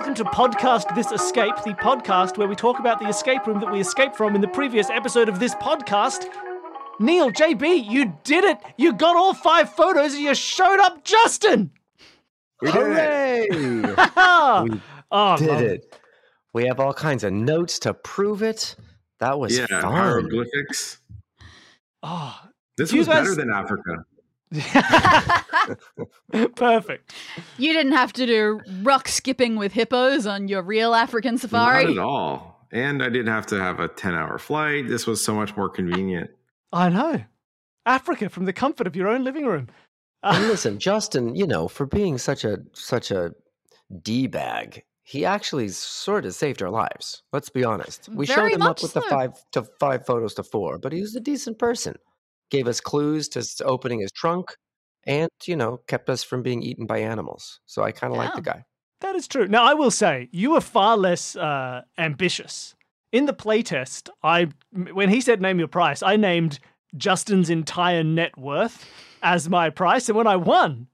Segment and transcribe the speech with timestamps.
[0.00, 3.70] Welcome to Podcast This Escape, the podcast where we talk about the escape room that
[3.70, 6.24] we escaped from in the previous episode of this podcast.
[6.98, 8.56] Neil, JB, you did it!
[8.78, 11.70] You got all five photos and you showed up Justin!
[12.62, 13.52] We did it.
[13.52, 13.94] Hooray!
[14.16, 14.80] oh, we
[15.12, 15.96] love did it.
[16.54, 18.76] We have all kinds of notes to prove it.
[19.18, 19.82] That was Yeah, fun.
[19.92, 20.98] hieroglyphics.
[22.02, 22.40] Oh,
[22.78, 24.06] This was guys- better than Africa.
[26.56, 27.14] perfect.
[27.58, 31.84] You didn't have to do rock skipping with hippos on your real African safari.
[31.84, 32.66] Not at all.
[32.72, 34.88] And I didn't have to have a 10 hour flight.
[34.88, 36.30] This was so much more convenient.
[36.72, 37.24] I know.
[37.86, 39.68] Africa from the comfort of your own living room.
[40.22, 43.32] And listen, Justin, you know, for being such a such a
[44.02, 47.22] d bag, he actually sort of saved our lives.
[47.32, 48.08] Let's be honest.
[48.08, 50.92] We Very showed him up much with the five to five photos to four, but
[50.92, 51.96] he was a decent person.
[52.50, 54.54] Gave us clues to opening his trunk,
[55.06, 57.60] and you know, kept us from being eaten by animals.
[57.66, 58.64] So I kind of like the guy.
[59.00, 59.46] that is true.
[59.48, 62.74] Now, I will say, you were far less uh, ambitious.
[63.12, 64.48] In the playtest, I
[64.92, 66.58] when he said name your price, I named
[66.96, 68.84] Justin's entire net worth
[69.22, 70.86] as my price, and when I won,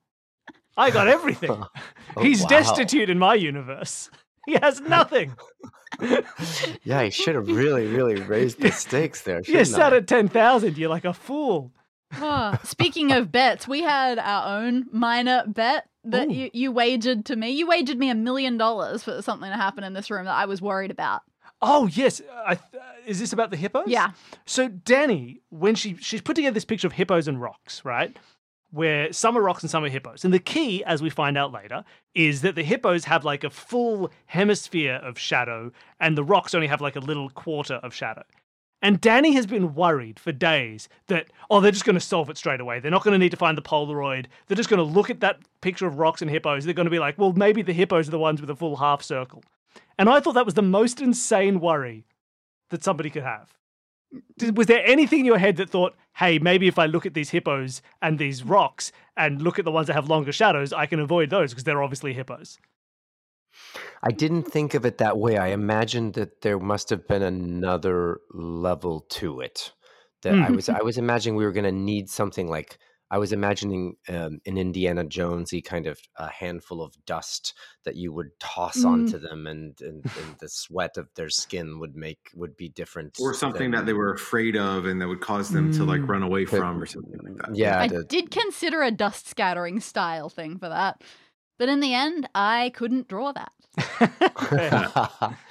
[0.76, 1.62] I got everything.
[2.18, 2.48] Oh, He's wow.
[2.48, 4.08] destitute in my universe.
[4.46, 5.36] He has nothing.
[6.82, 9.38] Yeah, he should have really, really raised the stakes there.
[9.38, 9.98] you shouldn't sat I?
[9.98, 10.76] at 10,000.
[10.76, 11.72] You're like a fool.
[12.14, 16.32] Oh, speaking of bets, we had our own minor bet that Ooh.
[16.32, 17.50] you, you wagered to me.
[17.50, 20.44] You wagered me a million dollars for something to happen in this room that I
[20.44, 21.22] was worried about.
[21.62, 22.20] Oh, yes.
[22.44, 23.84] I, th- uh, is this about the hippos?
[23.86, 24.10] Yeah.
[24.44, 28.14] So Danny, when she she's put together this picture of hippos and rocks, right?
[28.76, 30.22] Where some are rocks and some are hippos.
[30.22, 31.82] And the key, as we find out later,
[32.14, 36.66] is that the hippos have like a full hemisphere of shadow, and the rocks only
[36.66, 38.22] have like a little quarter of shadow.
[38.82, 42.36] And Danny has been worried for days that, oh, they're just going to solve it
[42.36, 42.78] straight away.
[42.78, 44.26] They're not going to need to find the Polaroid.
[44.46, 46.66] They're just going to look at that picture of rocks and hippos.
[46.66, 48.76] They're going to be like, well, maybe the hippos are the ones with a full
[48.76, 49.42] half circle.
[49.98, 52.04] And I thought that was the most insane worry
[52.68, 53.56] that somebody could have.
[54.54, 57.30] Was there anything in your head that thought, hey, maybe if I look at these
[57.30, 61.00] hippos and these rocks and look at the ones that have longer shadows, I can
[61.00, 62.58] avoid those because they're obviously hippos?
[64.02, 65.36] I didn't think of it that way.
[65.38, 69.72] I imagined that there must have been another level to it.
[70.22, 70.56] That I Mm.
[70.56, 72.78] was I was imagining we were going to need something like
[73.10, 78.12] I was imagining um, an Indiana Jonesy kind of a handful of dust that you
[78.12, 78.86] would toss Mm.
[78.86, 83.16] onto them, and, and and the sweat of their skin would make would be different.
[83.20, 86.08] Or something that they were afraid of and that would cause them to like Mm.
[86.08, 87.54] run away Could- from or something like that.
[87.56, 91.02] Yeah, I the- did consider a dust scattering style thing for that.
[91.58, 93.52] But in the end, I couldn't draw that.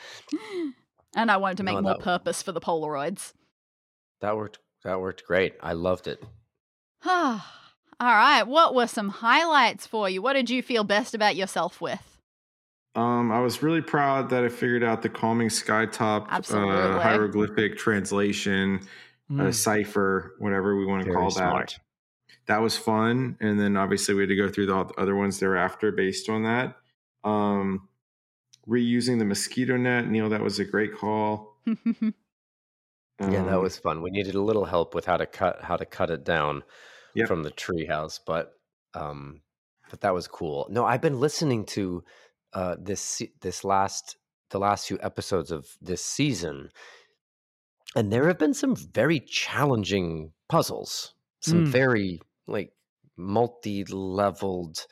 [1.17, 3.31] And I wanted to make No, more that- purpose for the Polaroids.
[4.19, 4.59] that worked.
[4.83, 5.55] That worked great.
[5.63, 6.21] I loved it.
[7.07, 7.41] All
[7.99, 8.43] right.
[8.43, 10.21] What were some highlights for you?
[10.21, 12.01] What did you feel best about yourself with?
[12.95, 16.73] Um, I was really proud that I figured out the calming skytop Absolutely.
[16.75, 18.79] uh, hieroglyphic translation,
[19.31, 19.41] Mm.
[19.47, 21.77] uh, cipher, whatever we want to Very call smart.
[22.27, 22.35] that.
[22.45, 25.91] That was fun, and then obviously we had to go through the other ones thereafter
[25.91, 26.75] based on that.
[27.23, 27.89] Um,
[28.67, 31.57] reusing the mosquito net, Neil, that was a great call.
[31.65, 32.11] yeah,
[33.19, 34.03] that Um, was fun.
[34.03, 36.63] We needed a little help with how to cut how to cut it down
[37.15, 37.27] Yep.
[37.27, 38.53] from the treehouse, but
[38.93, 39.41] um,
[39.89, 40.67] but that was cool.
[40.69, 42.03] No, I've been listening to
[42.53, 44.17] uh, this this last
[44.51, 46.69] the last few episodes of this season,
[47.95, 51.13] and there have been some very challenging puzzles.
[51.41, 51.67] Some Mm.
[51.67, 52.73] very like
[53.17, 54.85] multi-leveled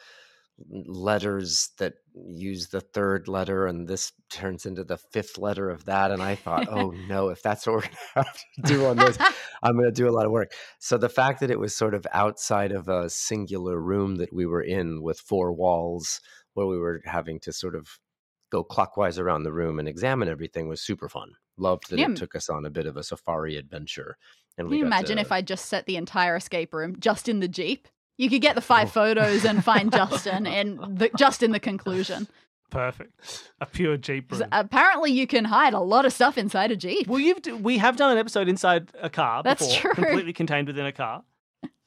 [0.70, 6.12] letters that use the third letter and this turns into the fifth letter of that
[6.12, 9.18] and i thought oh no if that's what we're gonna have to do on this
[9.64, 12.06] i'm gonna do a lot of work so the fact that it was sort of
[12.14, 16.22] outside of a singular room that we were in with four walls
[16.54, 17.88] where we were having to sort of
[18.52, 22.12] go clockwise around the room and examine everything was super fun loved that Yeah.
[22.12, 24.18] it took us on a bit of a safari adventure
[24.58, 27.40] and Can you imagine to- if I just set the entire escape room just in
[27.40, 27.88] the Jeep?
[28.24, 32.28] You could get the five photos and find Justin and the, just in the conclusion.
[32.70, 33.12] Perfect.
[33.62, 34.50] A pure Jeep 'Cause room.
[34.52, 37.08] Apparently, you can hide a lot of stuff inside a Jeep.
[37.08, 40.04] Well, you've d- we have done an episode inside a car That's before, true.
[40.06, 41.24] completely contained within a car.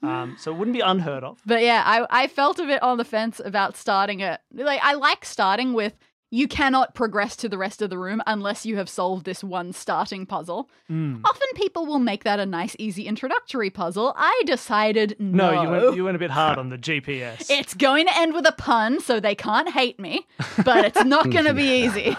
[0.03, 1.41] Um, so it wouldn't be unheard of.
[1.45, 4.39] But yeah, I, I felt a bit on the fence about starting it.
[4.53, 5.97] Like, I like starting with
[6.37, 9.73] you cannot progress to the rest of the room unless you have solved this one
[9.73, 10.69] starting puzzle.
[10.91, 11.21] Mm.
[11.25, 14.13] Often people will make that a nice, easy introductory puzzle.
[14.17, 15.51] I decided no.
[15.51, 17.51] No, you went you went a bit hard on the GPS.
[17.59, 20.27] It's going to end with a pun, so they can't hate me,
[20.65, 22.17] but it's not going to be easy.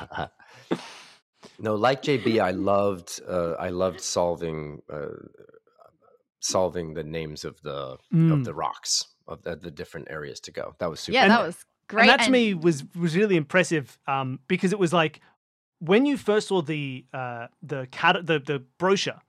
[1.60, 5.08] no, like JB, I loved uh, I loved solving uh,
[6.40, 8.32] solving the names of the Mm.
[8.34, 10.76] of the rocks of the, the different areas to go.
[10.80, 11.14] That was super.
[11.16, 12.02] Yeah, And- that was Great.
[12.04, 15.22] and that to and- me was was really impressive um, because it was like
[15.80, 19.22] when you first saw the uh, the cat the the brochure,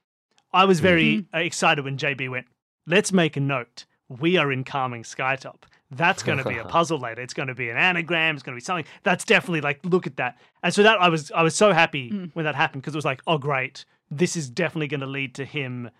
[0.52, 1.36] I was very Mm-hmm.
[1.36, 2.46] excited when JB went.
[2.86, 3.84] Let's make a note.
[4.08, 5.64] We are in Calming Skytop.
[5.90, 7.20] That's going to be a puzzle later.
[7.22, 8.34] It's going to be an anagram.
[8.34, 8.86] It's going to be something.
[9.02, 10.38] That's definitely like look at that.
[10.62, 12.30] And so that I was I was so happy Mm.
[12.34, 15.34] when that happened because it was like oh great, this is definitely going to lead
[15.36, 15.90] to him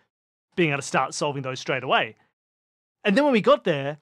[0.57, 2.17] being able to start solving those straight away.
[3.05, 3.99] And then when we got there,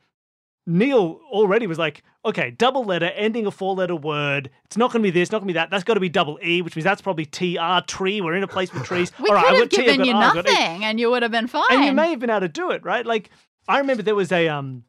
[0.66, 4.50] Neil already was like, okay, double letter, ending a four letter word.
[4.64, 5.70] It's not going to be this, not going to be that.
[5.70, 8.20] That's got to be double E, which means that's probably TR, tree.
[8.20, 9.12] We're in a place with trees.
[9.20, 10.44] we All right, could I've have got T, I've given got you R, I've got
[10.46, 11.64] nothing, and you would have been fine.
[11.70, 13.06] And you may have been able to do it, right?
[13.06, 13.30] Like,
[13.68, 14.84] I remember there was a um,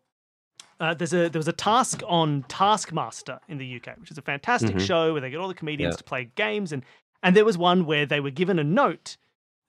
[0.79, 4.21] uh, there's a there was a task on Taskmaster in the UK, which is a
[4.23, 4.81] fantastic Mhm.
[4.85, 5.97] show where they get all the comedians Yeah.
[5.97, 6.83] to play games, and
[7.21, 9.17] and there was one where they were given a note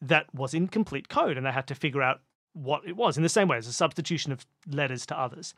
[0.00, 2.20] that was in complete code, and they had to figure out
[2.54, 5.54] what it was in the same way as a substitution of letters to others.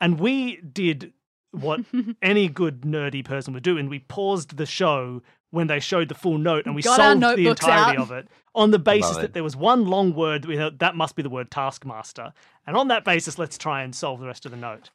[0.00, 1.12] And we did
[1.52, 1.80] what
[2.22, 6.14] any good nerdy person would do, and we paused the show when they showed the
[6.14, 8.02] full note, and we Got solved the entirety out.
[8.02, 10.44] of it on the basis that there was one long word.
[10.44, 12.32] We thought that must be the word taskmaster,
[12.66, 14.90] and on that basis, let's try and solve the rest of the note.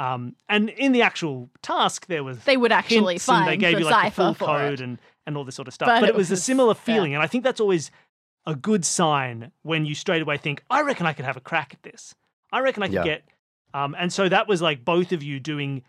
[0.00, 3.56] Um, and in the actual task, there was they would actually hints, and find they
[3.56, 4.80] gave the you like the cipher full for code it.
[4.80, 5.86] and and all this sort of stuff.
[5.86, 6.80] But But, it it was a was- similar yeah.
[6.82, 7.90] feeling, and I think that's always
[8.46, 11.72] a good sign when you straight away think, I reckon I could have a crack
[11.74, 12.14] at this.
[12.50, 13.04] I reckon I could Yeah.
[13.04, 13.22] get.
[13.74, 15.82] Um, and so that was like both of you doing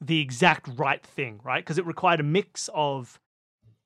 [0.00, 1.64] the exact right thing, right?
[1.64, 3.18] Because it required a mix of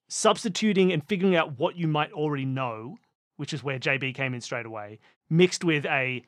[0.08, 2.96] substituting and figuring out what you might already know,
[3.36, 4.98] which is where JB came in straight away,
[5.28, 6.22] mixed with a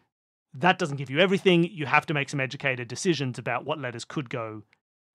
[0.55, 1.65] that doesn't give you everything.
[1.65, 4.63] You have to make some educated decisions about what letters could go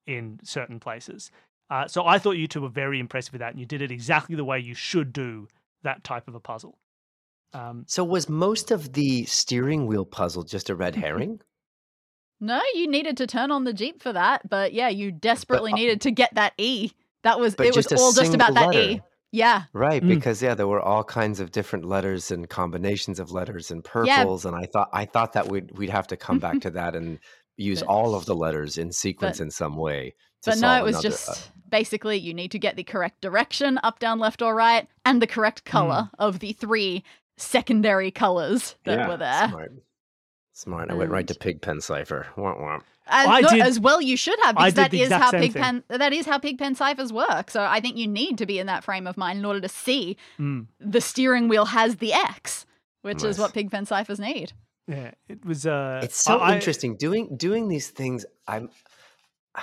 [0.08, 1.32] in certain places.
[1.70, 3.92] Uh, so I thought you two were very impressive with that, and you did it
[3.92, 5.48] exactly the way you should do
[5.84, 6.78] that type of a puzzle.
[7.54, 11.42] Um, So was most of the steering wheel puzzle just a red herring?
[12.40, 15.76] No, you needed to turn on the jeep for that, but yeah, you desperately uh,
[15.76, 16.92] needed to get that E.
[17.24, 17.76] That was it.
[17.76, 19.02] Was all just about single that E.
[19.32, 20.08] Yeah, Right, Mm.
[20.08, 24.46] because yeah, there were all kinds of different letters and combinations of letters and purples,
[24.46, 27.20] and I thought I thought that we'd we'd have to come back to that and
[27.58, 30.14] use But- all of the letters in sequence but- in some way.
[30.44, 31.34] to but no, it was another- just uh,
[31.70, 35.28] basically you need to get the correct direction, up, down, left, or right, and the
[35.28, 37.04] correct color of the three
[37.36, 39.50] secondary colors that Yeah, were there.
[39.50, 39.72] smart.
[40.58, 40.90] Smart.
[40.90, 42.26] I went right to Pigpen Cipher.
[42.36, 42.80] Wah, wah.
[43.10, 45.06] And I no, did- as well, you should have I because did that the is
[45.12, 47.52] exact how Pigpen that is how Pigpen ciphers work.
[47.52, 49.70] So I think you need to be in that frame of mind in order to
[49.70, 52.66] see mm, the steering wheel has the X,
[53.04, 54.54] which is what Pigpen ciphers need.
[54.88, 55.68] yeah, it was.
[55.68, 58.26] Uh, It's so I- I- interesting doing doing these things.
[58.48, 58.70] I'm.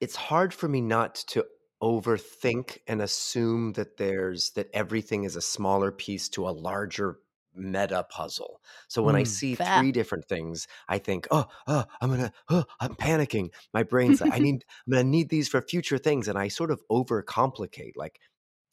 [0.00, 1.44] It's hard for me not to
[1.82, 7.18] overthink and assume that there's that everything is a smaller piece to a larger
[7.54, 8.62] meta puzzle.
[8.88, 9.24] So when I Mm.
[9.24, 9.84] see Fair.
[9.84, 13.52] three different things, I think, oh, oh, I'm gonna, oh, I'm panicking.
[13.74, 16.70] My brain's like, I need, I'm gonna need these for future things, and I sort
[16.70, 17.92] of overcomplicate.
[17.96, 18.20] Like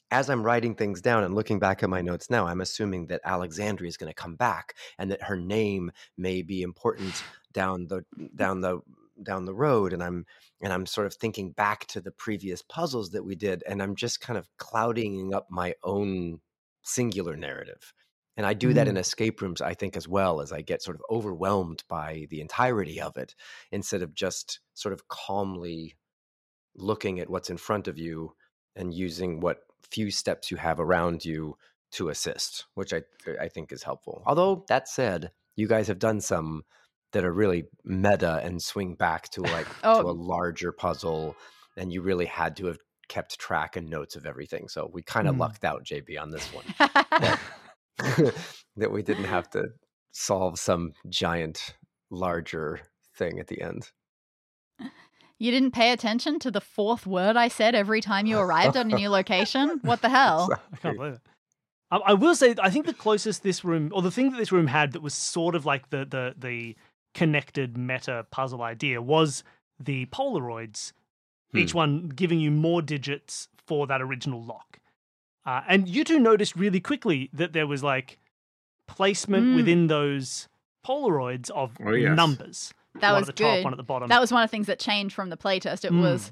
[0.09, 3.21] as I'm writing things down and looking back at my notes now, I'm assuming that
[3.25, 8.05] Alexandria is going to come back and that her name may be important down the
[8.35, 8.79] down the
[9.21, 10.25] down the road and I'm
[10.61, 13.95] and I'm sort of thinking back to the previous puzzles that we did and I'm
[13.95, 16.39] just kind of clouding up my own
[16.83, 17.93] singular narrative.
[18.37, 20.95] And I do that in escape rooms I think as well as I get sort
[20.95, 23.35] of overwhelmed by the entirety of it
[23.71, 25.95] instead of just sort of calmly
[26.75, 28.33] looking at what's in front of you
[28.75, 31.57] and using what few steps you have around you
[31.93, 33.01] to assist, which I
[33.39, 34.21] I think is helpful.
[34.25, 36.63] Although that said, you guys have done some
[37.13, 40.01] that are really meta and swing back to like to Oh.
[40.01, 41.35] a larger puzzle,
[41.77, 42.77] and you really had to have
[43.07, 44.67] kept track and notes of everything.
[44.67, 45.39] So we kind of Mm.
[45.39, 46.65] lucked out, JB, on this one
[48.77, 49.69] that we didn't have to
[50.11, 51.75] solve some giant,
[52.09, 52.81] larger
[53.15, 53.91] thing at the end.
[55.39, 58.91] you didn't pay attention to the fourth word I said every time you arrived on
[58.91, 59.79] a new location.
[59.83, 60.49] What the hell?
[60.73, 61.21] I can't believe it.
[61.91, 64.51] I, I will say, I think the closest this room, or the thing that this
[64.51, 66.75] room had that was sort of like the the the
[67.13, 69.43] connected meta puzzle idea, was
[69.79, 70.93] the Polaroids.
[71.55, 71.77] Each hmm.
[71.77, 74.79] one giving you more digits for that original lock.
[75.47, 78.19] Uh, and you two noticed really quickly that there was like
[78.87, 79.55] placement Mm.
[79.55, 80.47] within those
[80.85, 82.15] Polaroids of Oh, yes.
[82.15, 82.73] numbers.
[82.99, 83.63] That one was at the top, good.
[83.63, 84.09] one at the bottom.
[84.09, 85.83] That was one of the things that changed from the playtest.
[85.85, 86.01] It Mm.
[86.01, 86.31] was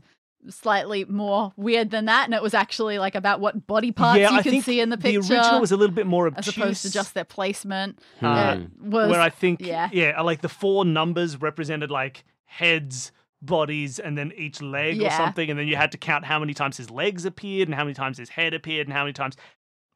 [0.49, 4.29] slightly more weird than that, and it was actually like about what body parts yeah,
[4.31, 5.21] you I could think see in the picture.
[5.21, 6.47] the original was a little bit more obtuse.
[6.49, 7.99] as opposed to just their placement.
[8.21, 9.89] Uh, was where I think yeah.
[9.91, 10.21] yeah.
[10.21, 13.11] like the four numbers represented like heads,
[13.41, 16.53] bodies, and then each leg or something, and then you had to count how many
[16.53, 19.35] times his legs appeared and how many times his head appeared and how many times.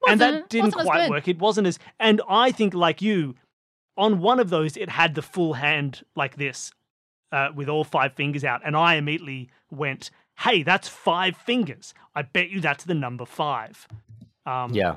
[0.08, 1.28] and Wasn't- that didn't quite work.
[1.28, 3.36] It wasn't as, and I think like you,
[3.98, 6.72] on one of those it had the full hand like this,
[7.32, 11.94] uh, with all five fingers out, and I immediately went, "Hey, that's five fingers.
[12.16, 13.88] I bet you that's the number five.
[14.46, 14.96] Um, Yeah,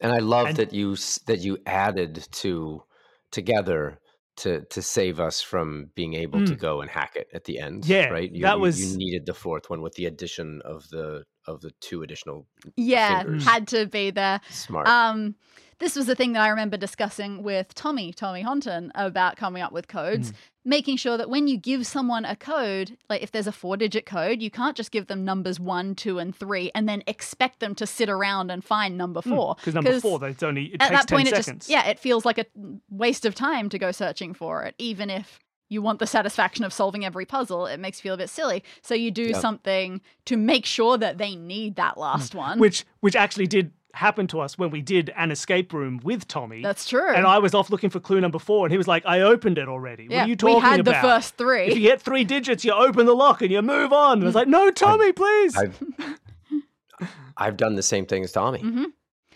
[0.00, 2.82] and I love and- that you that you added to
[3.30, 3.98] together
[4.36, 6.58] to to save us from being able to Mm.
[6.58, 7.86] go and hack it at the end.
[7.86, 8.30] Yeah, right.
[8.30, 11.60] You, that you- was- you needed the fourth one with the addition of the of
[11.60, 12.46] the two additional
[12.76, 13.44] Yeah, Fingers.
[13.44, 14.40] had to be there.
[14.50, 14.86] smart.
[14.88, 15.34] Um,
[15.80, 19.72] this was the thing that I remember discussing with Tommy, Tommy Honton, about coming up
[19.72, 20.34] with codes, Mm.
[20.64, 24.06] making sure that when you give someone a code, like if there's a four digit
[24.06, 27.74] code, you can't just give them numbers one, two, and three and then expect them
[27.74, 29.56] to sit around and find number four.
[29.56, 31.64] because number four, that's only it at takes that point, ten it seconds.
[31.66, 32.46] just, yeah, it feels like a
[32.88, 36.72] waste of time to go searching for it, even if you want the satisfaction of
[36.72, 38.62] solving every puzzle, it makes you feel a bit silly.
[38.82, 39.36] So you do Yep.
[39.40, 42.58] something to make sure that they need that last one.
[42.58, 42.60] Mm.
[42.60, 46.60] which which actually did happen to us when we did an escape room with Tommy.
[46.62, 47.14] That's true.
[47.14, 49.56] and I was off looking for clue number four, and he was like, "I opened
[49.56, 50.08] it already.
[50.10, 51.66] yeah, what are you talking about?" we had about?" the first three.
[51.66, 54.14] If you get three digits, you open the lock and you move on.
[54.14, 55.80] And I was like, "No, Tommy, please." I've
[57.36, 58.60] I've done the same thing as Tommy.
[58.60, 58.86] Mhm.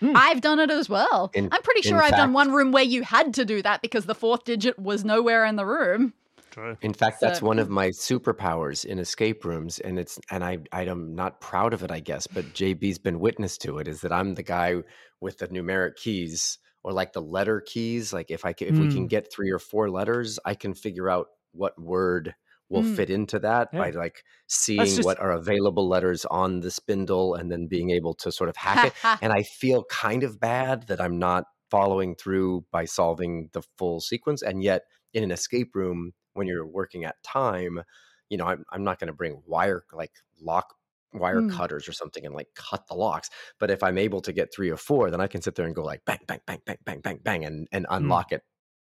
[0.00, 0.12] Hmm.
[0.14, 1.31] I've done it as well.
[1.35, 4.07] In- I'm pretty sure I've done one room where you had to do that because
[4.07, 6.14] the fourth digit was nowhere in the room.
[6.50, 6.76] True.
[6.81, 11.14] In fact, that's one of my superpowers in escape rooms, and it's and I I'm
[11.14, 13.87] not proud of it, I guess, but JB's been witness to it.
[13.88, 14.76] Is that I'm the guy
[15.21, 18.12] with the numeric keys or like the letter keys.
[18.12, 19.11] Like if I can, if we can Mm.
[19.11, 22.35] get three or four letters, I can figure out what word
[22.70, 22.96] will Mm.
[22.96, 23.78] fit into that Yeah.
[23.80, 28.14] by like seeing just- what are available letters on the spindle and then being able
[28.14, 28.92] to sort of hack it.
[29.22, 34.00] And I feel kind of bad that I'm not following through by solving the full
[34.00, 34.42] sequence.
[34.42, 34.82] And yet,
[35.14, 37.82] in an escape room, when you're working at time,
[38.28, 40.75] you know, I'm, I'm not going to bring wire, like lock
[41.14, 41.50] wire Mm.
[41.50, 43.30] cutters or something and like cut the locks.
[43.58, 45.75] But if I'm able to get three or four, then I can sit there and
[45.75, 48.42] go like bang, bang, bang, bang, bang, bang, bang, and, and unlock it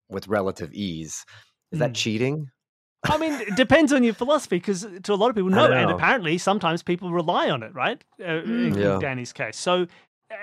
[0.09, 1.23] with relative ease.
[1.71, 1.95] Is that Mm.
[1.95, 2.49] cheating?
[3.03, 5.71] I mean, it depends on your philosophy because to a lot of people, no.
[5.71, 8.03] And apparently, sometimes people rely on it, right?
[8.19, 8.77] Uh, in Mm.
[8.77, 8.99] Yeah.
[8.99, 9.57] Danny's case.
[9.57, 9.87] So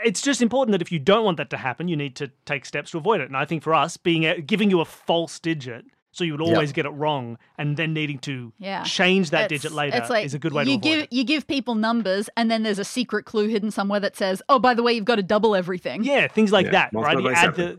[0.05, 2.65] it's just important that if you don't want that to happen, you need to take
[2.65, 3.27] steps to avoid it.
[3.29, 6.41] And I think for us, being a, giving you a false digit so you would
[6.47, 6.55] Yep.
[6.55, 8.85] always get it wrong and then needing to Yeah.
[8.85, 10.99] change that It's- digit later it's like is a good way to you avoid give
[11.01, 11.13] it.
[11.13, 14.61] you give people numbers and then there's a secret clue hidden somewhere that says, "Oh,
[14.61, 17.25] by the way, you've got to double everything." Yeah, things like Yeah, that, multiply right?
[17.25, 17.67] You add seven.
[17.67, 17.79] the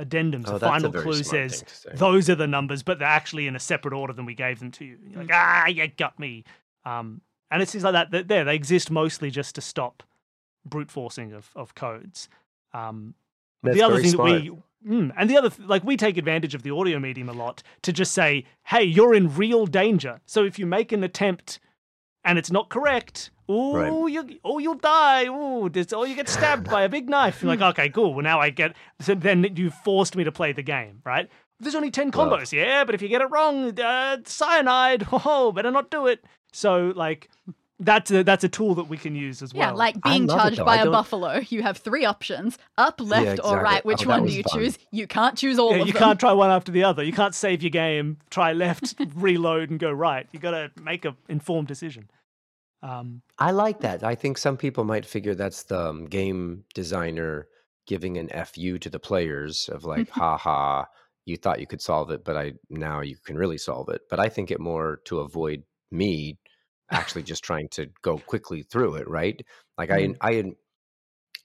[0.00, 0.48] addendums.
[0.48, 1.90] Oh, a final clue says thing to say.
[1.94, 4.70] those are the numbers, but they're actually in a separate order than we gave them
[4.72, 4.98] to you.
[5.08, 6.44] You're like, ah, you got me.
[6.84, 7.20] Um,
[7.50, 8.10] and it's things like that.
[8.10, 10.02] that there, they exist mostly just to stop
[10.64, 12.28] brute forcing of, of codes.
[12.72, 13.14] Um,
[13.62, 14.30] the other thing smart.
[14.30, 14.50] that we
[14.86, 17.62] mm, and the other th- like we take advantage of the audio medium a lot
[17.82, 20.20] to just say, hey, you're in real danger.
[20.26, 21.60] So if you make an attempt
[22.24, 23.74] and it's not correct, oh
[24.04, 24.12] Right.
[24.12, 25.26] you oh you'll die.
[25.28, 27.42] Oh, this, oh you get stabbed by a big knife.
[27.42, 28.14] You're like, okay, cool.
[28.14, 28.74] Well now I get.
[29.00, 31.28] So then you forced me to play the game, right?
[31.60, 35.06] There's only ten Well- combos, yeah, but if you get it wrong, uh, cyanide.
[35.12, 36.24] Oh, better not do it.
[36.52, 37.30] So like.
[37.80, 39.70] That's a that's a tool that we can use as well.
[39.70, 41.40] Yeah, like being love it, charged by I a don't- buffalo.
[41.48, 43.56] You have three options: up, left, or exactly.
[43.64, 43.84] right.
[43.84, 44.60] Which Oh, that one do you fun.
[44.60, 44.78] choose?
[44.92, 46.00] You can't choose all Yeah, of you them.
[46.00, 47.02] can't try one after the other.
[47.02, 50.28] You can't save your game, try left, reload, and go right.
[50.30, 52.08] You got to make a informed decision.
[52.84, 54.04] Um, I like that.
[54.04, 57.48] I think some people might figure that's the um, game designer
[57.86, 60.86] giving an fu to the players of like, ha ha,
[61.24, 64.02] you thought you could solve it, but I now you can really solve it.
[64.10, 66.38] But I think it more to avoid me
[66.92, 69.40] actually just trying to go quickly through it, right?
[69.78, 69.90] Like.
[69.90, 70.52] I I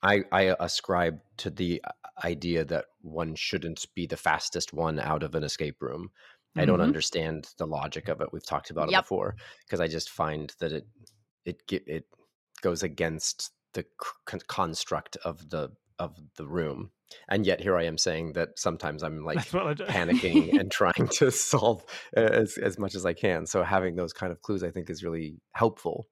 [0.01, 1.91] I I ascribe to the uh,
[2.23, 6.11] idea that one shouldn't be the fastest one out of an escape room.
[6.57, 6.81] I don't Mhm.
[6.81, 8.33] understand the logic of it.
[8.33, 8.89] We've talked about Yep.
[8.89, 10.87] it before because I just find that it
[11.49, 12.05] it it
[12.61, 13.85] goes against the
[14.31, 16.91] c- construct of the of the room.
[17.27, 19.85] And yet here I am saying that sometimes I'm like that's what I do.
[19.85, 23.45] panicking and trying to solve as as much as I can.
[23.45, 26.07] So having those kind of clues I think is really helpful.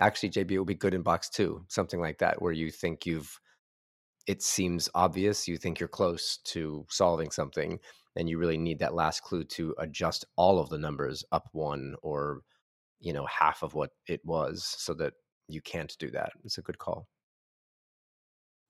[0.00, 3.04] Actually, JB, it would be good in box two, something like that, where you think
[3.04, 3.40] you've
[4.28, 7.80] it seems obvious, you think you're close to solving something,
[8.14, 11.94] and you really need that last clue to adjust all of the numbers up one
[12.02, 12.42] or
[13.00, 15.12] you know half of what it was so that
[15.48, 16.32] you can't do that.
[16.44, 17.06] It's a good call.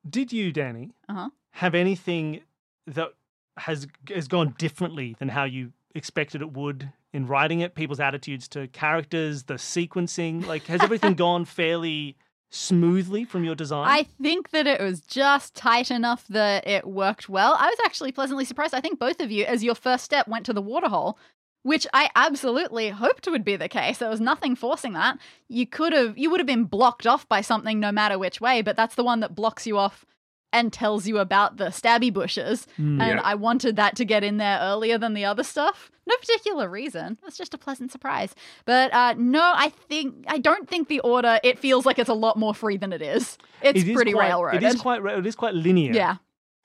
[0.08, 1.30] Did you, Danny, Uh-huh.
[1.52, 2.42] have anything
[2.86, 3.10] that
[3.58, 7.74] has has gone differently than how you expected it would in writing it?
[7.74, 12.16] People's attitudes to characters, the sequencing, like has everything gone fairly
[12.50, 13.86] smoothly from your design?
[13.88, 17.54] I think that it was just tight enough that it worked well.
[17.58, 18.72] I was actually pleasantly surprised.
[18.74, 21.18] I think both of you, as your first step, went to the waterhole,
[21.62, 23.98] which I absolutely hoped would be the case.
[23.98, 25.18] There was nothing forcing that.
[25.48, 28.62] You could have, you would have been blocked off by something no matter which way,
[28.62, 30.04] but that's the one that blocks you off
[30.50, 32.66] and tells you about the stabby bushes.
[32.78, 33.02] Mm.
[33.02, 33.20] And Yeah.
[33.22, 35.90] I wanted that to get in there earlier than the other stuff.
[36.06, 37.18] No particular reason.
[37.26, 38.34] It's just a pleasant surprise.
[38.64, 41.38] But uh, no, I think I don't think the order.
[41.44, 43.36] It feels like it's a lot more free than it is.
[43.60, 44.62] It's It is pretty quite, railroaded.
[44.62, 45.04] It is quite.
[45.04, 45.92] It is quite linear.
[45.92, 46.16] yeah.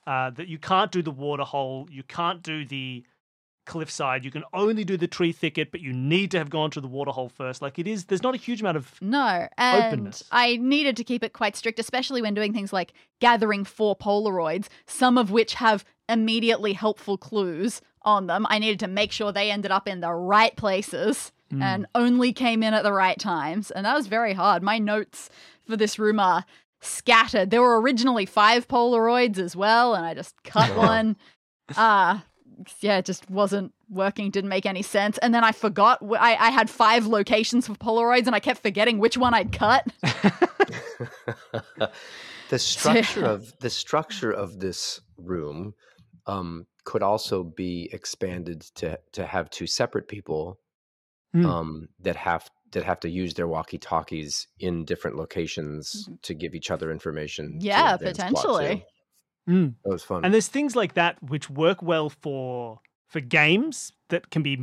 [0.07, 1.87] Uh, that you can't do the water hole.
[1.91, 3.03] You can't do the
[3.65, 4.23] cliffside.
[4.25, 6.87] You can only do the tree thicket, but you need to have gone to the
[6.87, 7.61] water hole first.
[7.61, 8.05] Like it is.
[8.05, 8.91] There's not a huge amount of.
[9.01, 10.23] No, and Openness.
[10.31, 14.67] I needed to keep it quite strict, especially when doing things like gathering four Polaroids,
[14.85, 18.45] some of which have immediately helpful clues on them.
[18.49, 21.61] I needed to make sure they ended up in the right places Mm.
[21.61, 23.69] and only came in at the right times.
[23.69, 24.63] And that was very hard.
[24.63, 25.29] My notes
[25.67, 26.45] for this room are
[26.81, 27.51] scattered.
[27.51, 31.15] There were originally five Polaroids as well, and I just cut one.
[31.77, 32.19] Uh
[32.79, 35.17] yeah, it just wasn't working, didn't make any sense.
[35.19, 38.61] And then I forgot, wh- I, I had five locations for Polaroids and I kept
[38.61, 39.85] forgetting which one I'd cut.
[42.49, 45.73] the structure of the structure of this room
[46.27, 50.59] um, could also be expanded to to have two separate people
[51.33, 51.47] Hmm.
[51.47, 56.53] um, that have that have to use their walkie talkies in different locations to give
[56.53, 57.53] each other information.
[57.53, 57.65] Mm-hmm.
[57.65, 58.85] Yeah, advance plot, potentially.
[59.49, 59.73] Mm.
[59.83, 60.23] That was fun.
[60.23, 64.57] And there's things like that which work well for for games that can be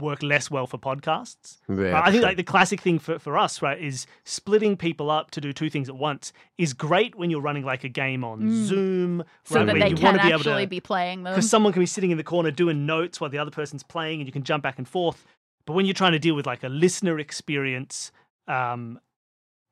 [0.00, 1.58] work less well for podcasts.
[1.68, 2.22] Yeah, I think sure.
[2.22, 5.70] like the classic thing for, for us, right, is splitting people up to do two
[5.70, 8.64] things at once is great when you're running like a game on Mm.
[8.64, 10.80] Zoom, So right, that where they you can want to be able actually to be
[10.80, 11.32] playing them.
[11.34, 14.20] because someone can be sitting in the corner doing notes while the other person's playing
[14.20, 15.24] and you can jump back and forth.
[15.64, 18.10] But when you're trying to deal with like a listener experience,
[18.48, 18.98] um,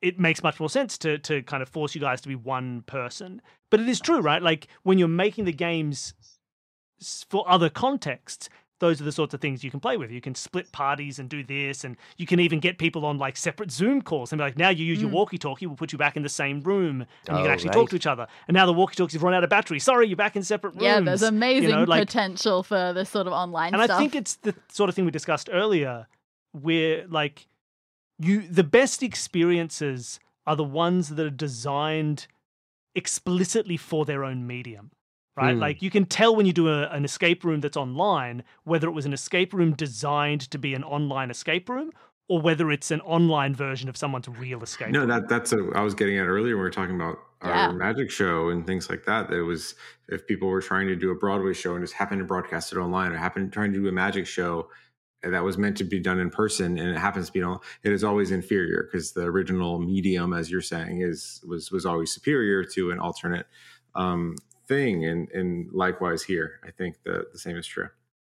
[0.04, 2.82] it makes much more sense to to kind of force you guys to be one
[2.82, 3.40] person.
[3.70, 4.42] But it is true, right?
[4.42, 6.14] Like when you're making the games
[7.28, 8.48] for other contexts,
[8.80, 10.10] those are the sorts of things you can play with.
[10.10, 13.36] You can split parties and do this, and you can even get people on like
[13.36, 15.14] separate Zoom calls and be like, now you use your Mm.
[15.14, 17.90] walkie-talkie, we'll put you back in the same room, and you can Oh, actually talk
[17.90, 18.26] to each other.
[18.48, 19.78] And now the walkie-talkies have run out of battery.
[19.78, 20.82] Sorry, you're back in separate rooms.
[20.82, 23.80] yeah, there's amazing know, like- potential for this sort of online stuff.
[23.80, 23.96] and stuff.
[23.96, 26.06] I think it's the sort of thing we discussed earlier,
[26.52, 27.46] where like
[28.18, 32.26] you the best experiences are the ones that are designed
[32.94, 34.90] explicitly for their own medium.
[35.36, 35.54] Right?
[35.54, 35.60] Hmm.
[35.60, 38.92] Like you can tell when you do a, an escape room that's online whether it
[38.92, 41.90] was an escape room designed to be an online escape room
[42.28, 45.08] or whether it's an online version of someone's real escape No, room.
[45.08, 47.66] that that's a, I was getting at earlier when we were talking about Yeah.
[47.66, 49.28] our magic show and things like that.
[49.28, 49.74] That it was
[50.08, 52.78] if people were trying to do a Broadway show and just happened to broadcast it
[52.78, 54.68] online, or happened trying to do a magic show
[55.32, 57.92] that was meant to be done in person and it happens to be on, it
[57.92, 62.64] is always inferior because the original medium, as you're saying, is was was always superior
[62.64, 63.46] to an alternate
[63.94, 64.36] um,
[64.68, 65.04] thing.
[65.04, 67.88] And and likewise here, I think the the same is true.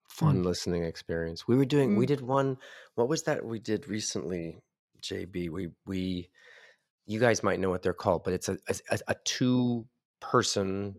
[0.09, 1.47] fun listening experience.
[1.49, 2.09] We were doing we Mm.
[2.09, 2.59] did one
[2.95, 4.63] what was that we did recently,
[5.03, 5.51] JB?
[5.51, 6.31] We we
[7.07, 8.59] you guys might know what they're called, but it's a
[8.91, 9.87] a, a two
[10.21, 10.97] person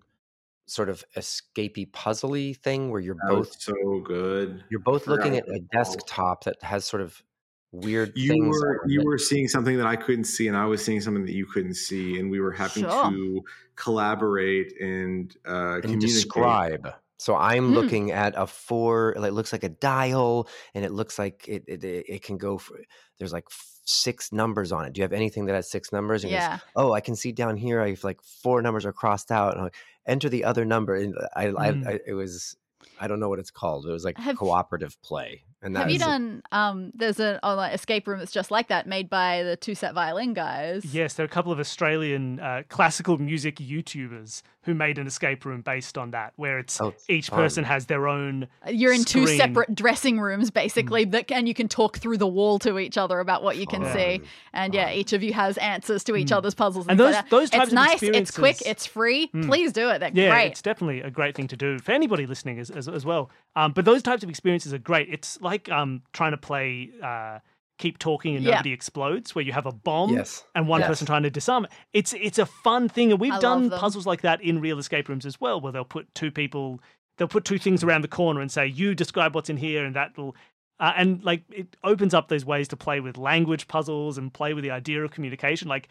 [0.68, 4.64] sort of escapey puzzly thing where you're That both so good.
[4.70, 7.24] you're both looking at a desktop that has sort of
[7.72, 9.06] weird you things were you it.
[9.06, 11.76] were seeing something that I couldn't see, and I was seeing something that you couldn't
[11.76, 12.92] see, and we were having Sure.
[13.04, 13.42] to
[13.76, 16.00] collaborate and uh, and communicate.
[16.00, 16.88] describe.
[17.20, 17.74] So I'm Hmm.
[17.74, 19.14] looking at a four.
[19.14, 22.80] It looks like a dial, and it looks like it it, it can go for.
[23.20, 23.50] There's like
[23.90, 24.94] six numbers on it.
[24.94, 26.24] Do you have anything that has six numbers?
[26.24, 26.60] And he goes, yeah.
[26.76, 27.82] oh, I can see down here.
[27.82, 29.56] I have like four numbers are crossed out.
[29.56, 30.96] And like, enter the other number.
[30.96, 31.88] And I, I, Mm.
[31.88, 32.56] I, it was,
[33.00, 33.86] I don't know what it's called.
[33.86, 35.44] It was like Have- cooperative play.
[35.60, 36.42] And that Have you was a- done?
[36.52, 40.34] Um, there's an online escape room that's just like that, made by the TwoSet violin
[40.36, 40.86] guys.
[40.86, 45.46] Yes, there are a couple of Australian uh, classical music YouTubers who made an escape
[45.46, 47.40] room based on that, where it's Oh, each fun.
[47.40, 48.48] person has their own.
[48.70, 52.60] You're in two separate dressing rooms, basically, that and you can talk through the wall
[52.60, 54.18] to each other about what you can see.
[54.20, 54.28] fun.
[54.54, 56.38] And yeah, each of you has answers to each Mm.
[56.38, 56.86] other's puzzles.
[56.88, 59.30] And things those like those types it's of nice, it's quick, it's free.
[59.34, 59.48] Mm.
[59.48, 60.00] Please do it.
[60.00, 60.52] They're yeah, great.
[60.52, 63.30] it's definitely a great thing to do for anybody listening as as, as well.
[63.56, 65.08] Um, but those types of experiences are great.
[65.10, 67.40] It's like um trying to play uh,
[67.78, 68.52] keep talking and Yeah.
[68.56, 70.44] nobody explodes, where you have a bomb Yes.
[70.56, 70.88] and one Yes.
[70.90, 71.72] person trying to disarm it.
[71.94, 75.10] It's it's a fun thing, and we've I done puzzles like that in real escape
[75.10, 76.80] rooms as well, where they'll put two people,
[77.18, 79.96] they'll put two things around the corner and say, "You describe what's in here," and
[79.96, 80.36] that will.
[80.80, 84.54] Uh, and like it opens up those ways to play with language puzzles and play
[84.54, 85.68] with the idea of communication.
[85.68, 85.88] Like,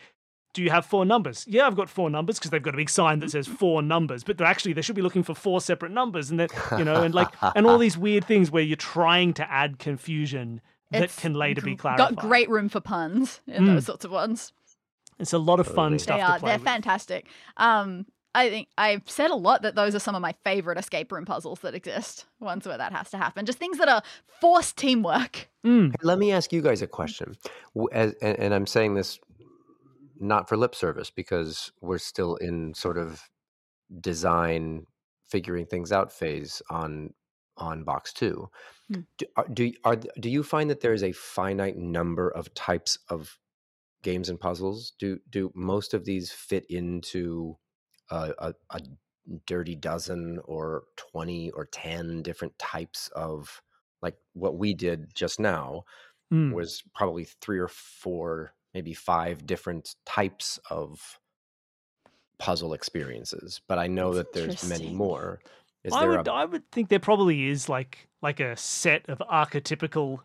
[0.57, 1.45] do you have four numbers?
[1.49, 4.25] Yeah, I've got four numbers because they've got a big sign that says four numbers.
[4.25, 7.03] But they're actually they should be looking for four separate numbers, and then you know,
[7.03, 11.19] and like and all these weird things where you're trying to add confusion that It's
[11.21, 12.17] can later be g- clarified.
[12.17, 13.75] Got great room for puns in Mm.
[13.75, 14.53] those sorts of ones.
[15.19, 15.99] It's a lot of fun Totally.
[15.99, 16.39] stuff they to are.
[16.39, 16.65] play They're with.
[16.65, 17.27] fantastic.
[17.57, 21.11] Um, I think I've said a lot that those are some of my favorite escape
[21.11, 22.27] room puzzles that exist.
[22.39, 23.47] Ones where that has to happen.
[23.47, 24.03] Just things that are
[24.43, 25.49] forced teamwork.
[25.65, 25.95] Mm.
[26.03, 27.37] Let me ask you guys a question.
[27.93, 29.19] As, and, and I'm saying this
[30.21, 33.23] not for lip service because we're still in sort of
[34.01, 34.87] design
[35.25, 37.15] figuring things out phase on
[37.57, 38.49] on box 2
[38.89, 39.01] Hmm.
[39.19, 43.39] do, are, do are do you find that there's a finite number of types of
[44.03, 47.57] games and puzzles do do most of these fit into
[48.11, 48.81] a, a, a
[49.47, 53.63] dirty dozen or 20 or 10 different types of
[54.03, 55.85] like what we did just now
[56.33, 56.53] Mm.
[56.53, 61.19] was probably three or four maybe five different types of
[62.39, 65.41] puzzle experiences but i know That's that there's many more
[65.83, 69.09] is I there would a I would think there probably is like like a set
[69.09, 70.19] of archetypical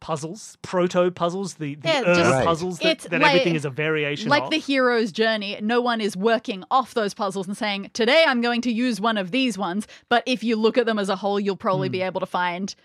[0.00, 2.44] puzzles, proto puzzles, the, the Yeah, Ur just- Right.
[2.46, 4.30] puzzles that, that like- everything is a variation of.
[4.30, 4.50] like of.
[4.50, 8.60] the hero's journey, no one is working off those puzzles and saying, today I'm going
[8.60, 9.88] to use one of these ones.
[10.08, 11.92] But if you look at them as a whole, you'll probably Hmm.
[11.98, 12.76] be able to find you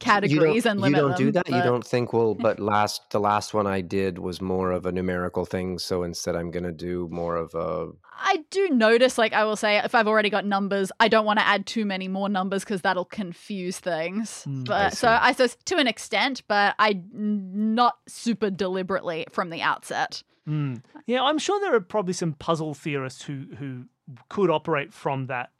[0.00, 3.54] categories and you don't do them, that you don't think well but last the last
[3.54, 7.08] one i did was more of a numerical thing so instead i'm going to do
[7.10, 10.90] more of a I do notice, like I will say, if I've already got numbers,
[11.00, 14.44] I don't want to add too many more numbers because that'll confuse things.
[14.48, 15.08] Mm, I but so.
[15.20, 20.22] I suppose to an extent, but i not super deliberately from the outset.
[20.48, 20.82] Mm.
[21.06, 23.84] Yeah, I'm sure there are probably some puzzle theorists who who
[24.28, 25.50] could operate from that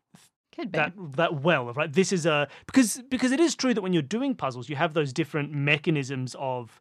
[0.57, 0.79] Could be.
[0.79, 4.03] that that well right this is a because because it is true that when you're
[4.03, 6.81] doing puzzles you have those different mechanisms of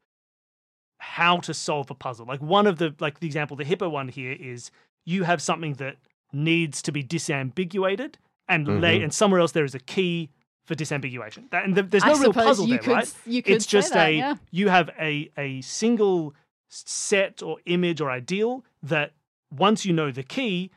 [0.99, 4.07] how to solve a puzzle like one of the like the example the hippo one
[4.07, 4.71] here is
[5.05, 5.97] you have something that
[6.31, 8.15] needs to be disambiguated
[8.47, 9.03] and lay Mhm.
[9.03, 10.29] and somewhere else there is a key
[10.63, 13.43] for disambiguation that, and th- there's no I real puzzle you there could, right You
[13.43, 14.35] could it's just that, a yeah.
[14.51, 16.33] you have a a single
[16.69, 19.11] set or image or ideal that
[19.51, 20.71] once you know the key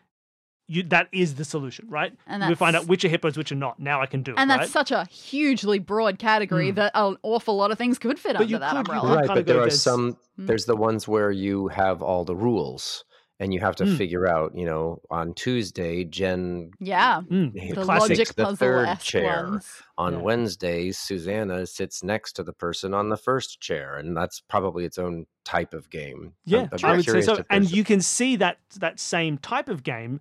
[0.68, 3.56] you that is the solution right And we find out which are hippos which are
[3.56, 4.60] not now i can do it And right?
[4.60, 6.76] that's such a hugely broad category Mm.
[6.76, 9.08] that an awful lot of things could fit But under you that could- umbrella.
[9.08, 10.46] could- right but there are there's- some Mm.
[10.46, 13.04] there's the ones where you have all the rules
[13.40, 13.96] and you have to Mm.
[13.96, 18.42] figure out you know on tuesday jen Yeah, Mm, The the the classic logic the
[18.44, 19.44] puzzle third chair.
[19.50, 19.82] ones.
[19.96, 20.18] on Yeah.
[20.20, 24.98] wednesday susanna sits next to the person on the first chair and that's probably its
[24.98, 28.36] own type of game yeah I'm- I'm i would say so and you can see
[28.36, 30.20] that that same type of game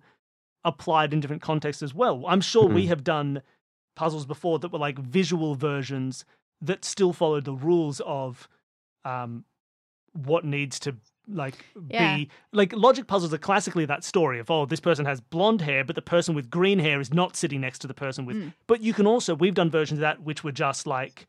[0.68, 2.88] applied in different contexts as well i'm sure we Mhm.
[2.88, 3.42] have done
[3.96, 6.24] puzzles before that were like visual versions
[6.60, 8.48] that still followed the rules of
[9.04, 9.44] um
[10.12, 10.96] what needs to
[11.30, 11.56] like
[11.90, 12.16] Yeah.
[12.16, 15.84] be like logic puzzles are classically that story of oh this person has blonde hair
[15.84, 18.52] but the person with green hair is not sitting next to the person with Mm.
[18.66, 21.26] but you can also we've done versions of that which were just like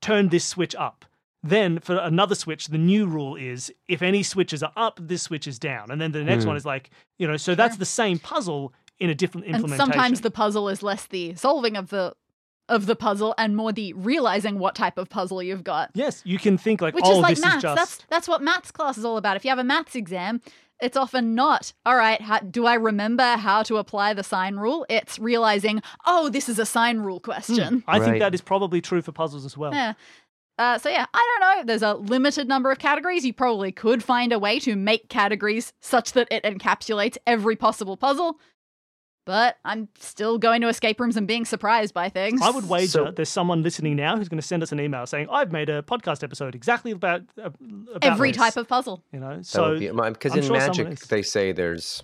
[0.00, 1.04] turn this switch up
[1.42, 5.46] then for another switch the new rule is if any switches are up this switch
[5.48, 6.48] is down and then the next Hmm.
[6.50, 9.92] one is like you know so that's the same puzzle in a different And implementation
[9.92, 12.14] sometimes the puzzle is less the solving of the
[12.68, 15.90] of the puzzle and more the realizing what type of puzzle you've got.
[15.94, 17.56] yes you can think like Which oh is like this maths.
[17.56, 19.36] is just That's that's what maths class is all about.
[19.36, 20.40] If you have a maths exam,
[20.80, 24.86] it's often not, all right, how, do I remember how to apply the sine rule?
[24.88, 27.30] It's realizing, oh, this is a sine rule Hmm.
[27.30, 27.84] question.
[27.88, 29.94] i think that is probably true for puzzles as well Yeah.
[30.58, 31.64] Uh, so yeah, I don't know.
[31.64, 33.24] There's a limited number of categories.
[33.24, 37.96] You probably could find a way to make categories such that it encapsulates every possible
[37.96, 38.38] puzzle.
[39.26, 42.40] But I'm still going to escape rooms and being surprised by things.
[42.42, 45.06] I would wager So- there's someone listening now who's going to send us an email
[45.06, 49.04] saying, "I've made a podcast episode exactly about, uh, about every this," type of puzzle.
[49.12, 52.02] you know." So because in sure magic they say there's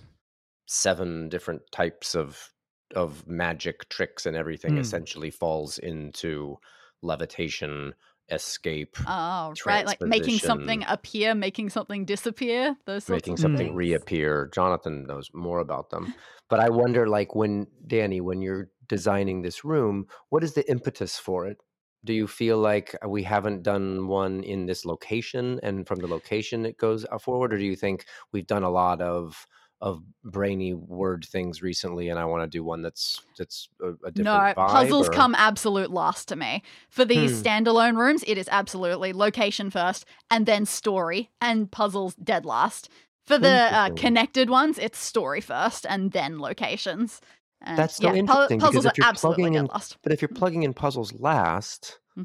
[0.67, 2.53] seven different types of
[2.95, 4.79] of magic tricks and everything Hmm.
[4.79, 6.57] essentially falls into
[7.01, 7.93] levitation,
[8.29, 9.85] escape, Oh, right.
[9.85, 12.75] Like making something appear, making something disappear.
[12.85, 13.75] Those making something things.
[13.75, 14.49] reappear.
[14.53, 16.13] Jonathan knows more about them.
[16.49, 21.17] But I wonder like when Danny when you're designing this room, what is the impetus
[21.17, 21.57] for it?
[22.05, 26.65] Do you feel like we haven't done one in this location and from the location
[26.65, 29.45] it goes uh, forward or do you think we've done a lot of
[29.79, 34.11] of brainy word things recently and I want to do one that's that's a, a
[34.11, 36.63] different No, puzzles or- come absolute last to me.
[36.89, 37.47] For these Hmm.
[37.47, 42.89] standalone rooms, it is absolutely location first and then story, and puzzles dead last.
[43.27, 47.21] For the uh, connected ones, it's story first and then locations.
[47.61, 49.97] And That's so yeah, pu- interesting, because puzzles if are you're absolutely dead in- last.
[50.01, 52.23] But if you're plugging in puzzles last, Hmm.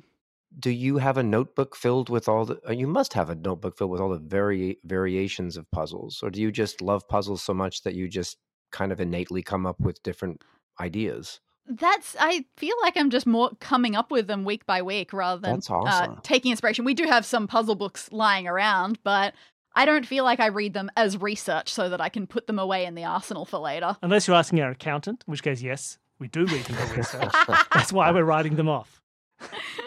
[0.58, 2.60] Do you have a notebook filled with all the?
[2.68, 6.30] uh, You must have a notebook filled with all the vari- variations of puzzles, or
[6.30, 8.36] do you just love puzzles so much that you just
[8.70, 10.42] kind of innately come up with different
[10.80, 11.40] ideas?
[11.66, 15.40] That's I feel like I'm just more coming up with them week by week rather
[15.40, 15.84] than awesome.
[15.86, 16.84] uh, taking inspiration.
[16.84, 19.34] We do have some puzzle books lying around, but
[19.76, 22.58] I don't feel like I read them as research so that I can put them
[22.58, 23.96] away in the arsenal for later.
[24.02, 27.32] unless you're asking our accountant, in which case yes, we do read them for research.
[27.72, 29.00] That's why we're writing them off.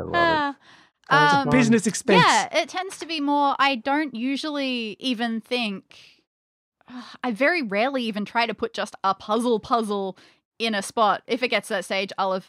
[0.00, 0.54] I love.
[1.08, 2.22] Uh, um, business expense.
[2.24, 3.56] Yeah, it tends to be more.
[3.58, 5.98] I don't usually even think.
[7.24, 10.16] I very rarely even try to put just a puzzle puzzle
[10.58, 11.22] in a spot.
[11.26, 12.48] If it gets to that stage, I'll have.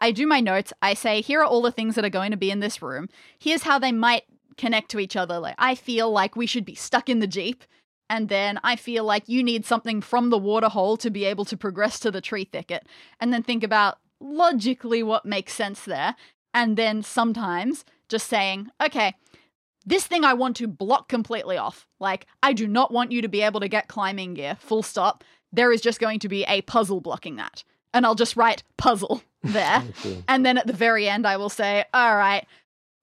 [0.00, 0.72] I do my notes.
[0.80, 3.08] I say, here are all the things that are going to be in this room.
[3.38, 4.22] Here's how they might
[4.56, 5.38] connect to each other.
[5.38, 7.64] Like, I feel like we should be stuck in the Jeep.
[8.08, 11.44] And then I feel like you need something from the water hole to be able
[11.44, 12.86] to progress to the tree thicket.
[13.20, 16.16] And then think about logically what makes sense there.
[16.52, 19.14] And then sometimes just saying, okay,
[19.86, 21.86] this thing I want to block completely off.
[21.98, 25.24] Like, I do not want you to be able to get climbing gear, full stop.
[25.52, 27.64] There is just going to be a puzzle blocking that.
[27.92, 29.82] And I'll just write puzzle there.
[30.28, 32.46] And then at the very end, I will say, all right,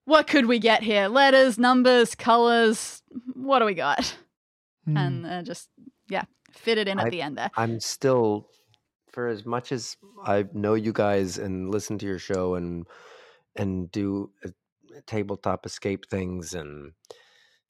[0.05, 1.07] what could we get here?
[1.07, 3.01] Letters, numbers, colors.
[3.33, 4.15] What do we got?
[4.85, 4.97] Hmm.
[4.97, 5.67] And uh, just,
[6.09, 7.51] yeah, fit it in at the end there.
[7.57, 8.47] I'm still,
[9.11, 12.85] for as much as I know you guys and listen to your show and
[13.57, 14.49] and do uh,
[15.07, 16.93] tabletop escape things and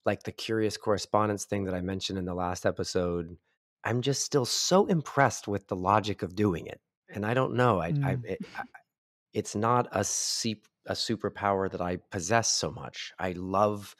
[0.05, 3.37] like the curious correspondence thing that I mentioned in the last episode,
[3.83, 6.81] I'm just still so impressed with the logic of doing it.
[7.09, 8.23] And I don't know, I, I, Mm.
[8.23, 8.63] it, I
[9.33, 13.13] it's not a seep, a superpower that I possess so much.
[13.19, 13.95] I love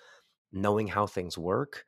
[0.51, 1.85] knowing how things work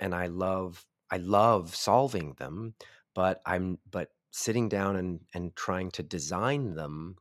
[0.00, 2.74] and I love I love solving them,
[3.14, 7.16] but I'm but sitting down and and trying to design them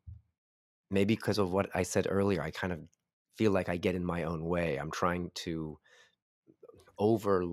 [0.91, 2.79] maybe because of what I said earlier, I kind of
[3.37, 4.77] feel like I get in my own way.
[4.77, 5.79] I'm trying to
[6.97, 7.43] over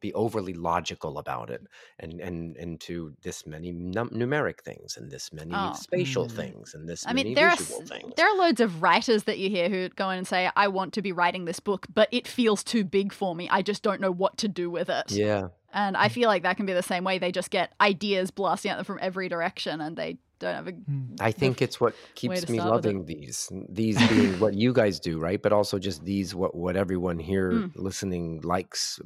[0.00, 1.62] be overly logical about it
[1.98, 5.72] and and into this many num- numeric things and this many Oh.
[5.74, 6.36] spatial Mm.
[6.36, 8.12] things and this I many mean, there are things.
[8.16, 10.92] there are loads of writers that you hear who go in and say, "I want
[10.94, 13.48] to be writing this book, but it feels too big for me.
[13.48, 15.48] I just don't know what to do with it." yeah.
[15.72, 17.18] And I feel like that can be the same way.
[17.18, 20.70] They just get ideas blasting at them from every direction, and they don't have a.
[20.72, 21.16] Hmm.
[21.32, 22.88] Think it's what keeps me start with it.
[22.88, 23.50] loving these.
[23.68, 25.40] These being what you guys do, right?
[25.42, 27.72] But also just these what what everyone here Mm.
[27.76, 28.98] listening likes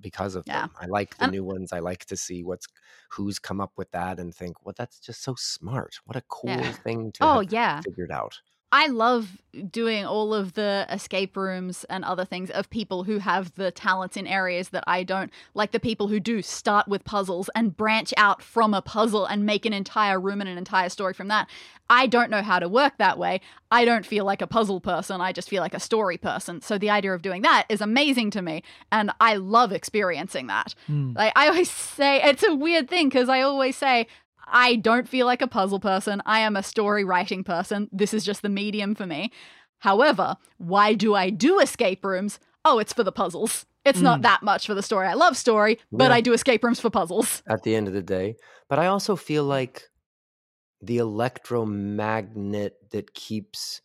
[0.00, 0.62] because of Yeah.
[0.62, 0.70] them.
[0.80, 1.72] I like the And- new ones.
[1.72, 2.66] I like to see what's
[3.10, 5.98] who's come up with that and think, well, that's just so smart.
[6.04, 6.70] What a cool Yeah.
[6.72, 8.40] thing to Oh have yeah, figured out.
[8.72, 9.38] I love
[9.70, 14.16] doing all of the escape rooms and other things of people who have the talents
[14.16, 18.14] in areas that I don't, like the people who do start with puzzles and branch
[18.16, 21.48] out from a puzzle and make an entire room and an entire story from that.
[21.88, 23.40] I don't know how to work that way.
[23.72, 25.20] I don't feel like a puzzle person.
[25.20, 26.60] I just feel like a story person.
[26.60, 28.62] So the idea of doing that is amazing to me.
[28.92, 30.76] And I love experiencing that.
[30.86, 31.14] Hmm.
[31.16, 34.06] Like I always say, it's a weird thing because I always say,
[34.52, 36.22] I don't feel like a puzzle person.
[36.26, 37.88] I am a story writing person.
[37.92, 39.32] This is just the medium for me.
[39.78, 42.38] However, why do I do escape rooms?
[42.64, 43.64] Oh, it's for the puzzles.
[43.84, 44.22] It's not Mm.
[44.24, 45.06] that much for the story.
[45.08, 46.16] I love story, but Yeah.
[46.16, 47.42] I do escape rooms for puzzles.
[47.48, 48.36] At the end of the day,
[48.68, 49.88] but I also feel like
[50.82, 53.80] the electromagnet that keeps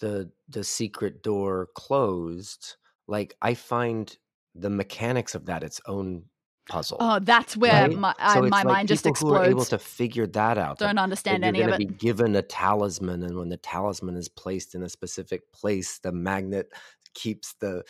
[0.00, 2.76] the the secret door closed.
[3.08, 4.16] Like I find
[4.54, 6.24] the mechanics of that its own
[6.70, 6.96] puzzle.
[7.00, 7.98] Oh, that's where Right?
[7.98, 9.84] my, I, So my like mind just people who are able explodes.
[9.84, 10.78] to figure that out.
[10.78, 11.88] that- Don't that understand you're any of going to it.
[11.88, 16.12] be given a talisman, and when the talisman is placed in a specific place, the
[16.12, 16.72] magnet
[17.14, 17.82] keeps the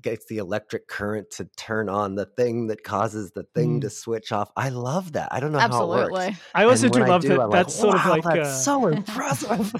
[0.00, 3.80] gets the electric current to turn on the thing that causes the thing Mm.
[3.82, 4.50] to switch off.
[4.56, 5.28] I love that.
[5.32, 6.12] I don't know how it works.
[6.14, 6.36] Absolutely.
[6.54, 7.40] I also do when I love do, that.
[7.40, 9.74] I'm that's like, sort of like that's uh, so impressive.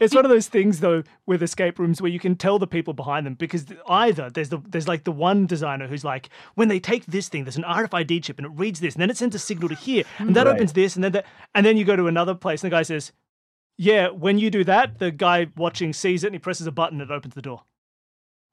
[0.00, 2.94] it's one of those things though with escape rooms where you can tell the people
[2.94, 6.78] behind them because either there's the there's like the one designer who's like when they
[6.80, 9.34] take this thing there's an RFID chip and it reads this and then it sends
[9.34, 10.54] a signal to here and that Right.
[10.54, 12.82] opens this and then that and then you go to another place and the guy
[12.82, 13.12] says
[13.76, 17.00] yeah when you do that the guy watching sees it and he presses a button
[17.00, 17.62] and it opens the door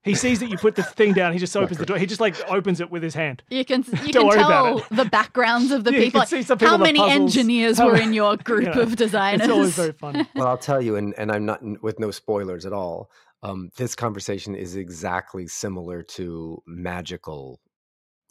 [0.03, 2.21] he sees that you put the thing down he just opens the door he just
[2.21, 5.91] like opens it with his hand You can you can tell the backgrounds of the
[5.91, 6.21] Yeah, you people.
[6.21, 8.81] can see some people How many puzzles, engineers how were in your group Yeah.
[8.81, 9.41] of designers?
[9.41, 12.65] it's always very funny well, I'll tell you, and, and I'm not with no spoilers
[12.65, 13.09] at all.
[13.43, 17.59] Um, this conversation is exactly similar to magical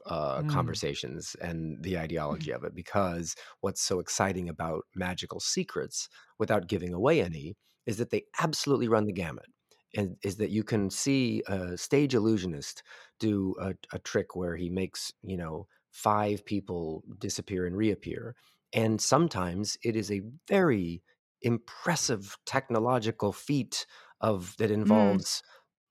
[0.07, 0.49] uh, Mm.
[0.49, 6.95] conversations and the ideology of it, because what's so exciting about magical secrets, without giving
[6.95, 7.57] away any,
[7.87, 9.45] is that they absolutely run the gamut.
[9.97, 12.83] And is that you can see a stage illusionist
[13.19, 18.37] do a, a trick where he makes, you know, five people disappear and reappear.
[18.73, 21.03] And sometimes it is a very
[21.43, 23.87] impressive technological feat
[24.21, 25.43] of that involves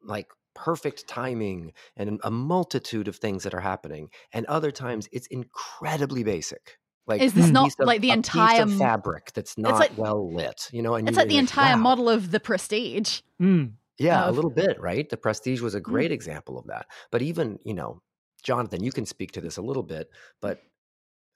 [0.04, 5.28] like perfect timing and a multitude of things that are happening and other times it's
[5.28, 10.34] incredibly basic like Is this not of- like the entire fabric that's not like- well
[10.34, 11.82] lit you know and It's you- like the entire wow.
[11.82, 13.22] model of the prestige.
[13.42, 13.74] Mm.
[14.00, 17.60] Yeah a little bit right the prestige was a great example of that but even
[17.66, 18.02] you know
[18.44, 20.10] jonathan you can speak to this a little bit
[20.42, 20.64] but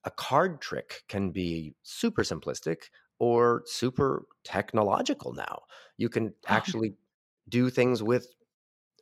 [0.06, 2.86] a card trick can be super simplistic
[3.20, 5.62] or super technological now
[5.98, 6.64] you can Oh.
[6.64, 6.96] actually
[7.50, 8.34] do things with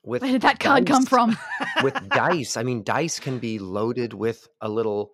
[0.04, 1.38] with Where did that card come from?
[1.80, 2.58] with dice.
[2.58, 5.14] I mean, dice can be loaded with a little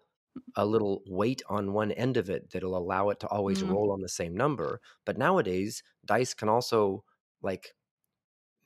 [0.56, 3.70] a little weight on one end of it that'll allow it to always Mm.
[3.70, 4.82] roll on the same number.
[5.06, 7.04] But nowadays, dice can also
[7.42, 7.74] like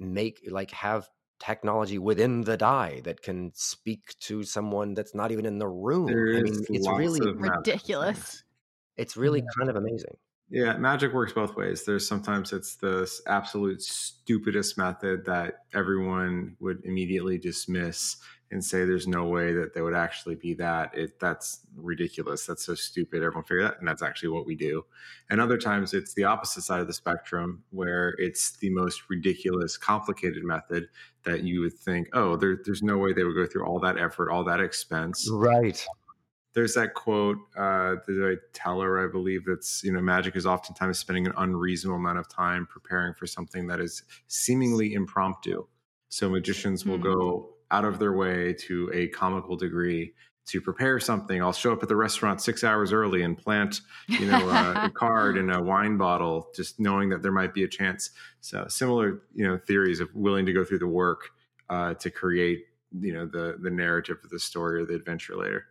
[0.02, 1.10] make like have
[1.40, 6.28] technology within the die that can speak to someone that's not even in the room.
[6.30, 8.44] There I mean, it's really Ridiculous.
[8.98, 9.48] it's really Yeah.
[9.58, 10.18] kind of amazing.
[10.50, 11.86] Yeah, magic works both ways.
[11.86, 18.18] There's sometimes it's the absolute stupidest method that everyone would immediately dismiss
[18.52, 20.96] and say there's no way that there would actually be that.
[20.96, 22.46] It that's ridiculous.
[22.46, 23.24] That's so stupid.
[23.24, 24.84] Everyone figure that, and that's actually what we do.
[25.30, 29.78] And other times it's the opposite side of the spectrum where it's the most ridiculous,
[29.78, 30.88] complicated method
[31.24, 33.98] that you would think, oh, there, there's no way they would go through all that
[33.98, 35.86] effort, all that expense Right.
[36.54, 41.26] there's that quote uh the Teller i believe that's you know magic is oftentimes spending
[41.26, 45.66] an unreasonable amount of time preparing for something that is seemingly impromptu
[46.10, 47.04] so magicians will Hmm.
[47.04, 50.14] go out of their way to a comical degree
[50.48, 51.42] to prepare something.
[51.42, 54.90] I'll show up at the restaurant six hours early and plant you know uh, a
[54.94, 58.12] card in a wine bottle just knowing that there might be a chance.
[58.42, 61.30] So similar you know theories of willing to go through the work
[61.70, 62.66] uh, to create
[63.00, 65.66] you know the the narrative of the story or the adventure later.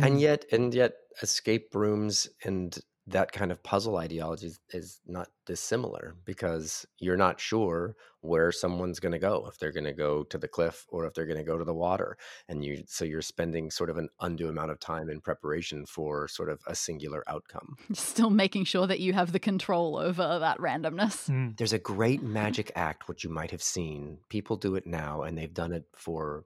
[0.00, 2.78] And yet and yet escape rooms and
[3.10, 9.00] that kind of puzzle ideology is, is not dissimilar because you're not sure where someone's
[9.00, 11.38] going to go if they're going to go to the cliff or if they're going
[11.38, 12.16] to go to the water
[12.48, 16.28] and you so you're spending sort of an undue amount of time in preparation for
[16.28, 17.76] sort of a singular outcome.
[17.92, 21.28] Still making sure that you have the control over that randomness.
[21.30, 21.56] Mm.
[21.56, 24.18] there's a great magic act which you might have seen.
[24.28, 26.44] People do it now and they've done it for